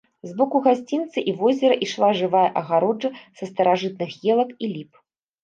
[0.27, 4.91] З боку гасцінца і возера ішла жывая агароджа са старажытных елак і ліп.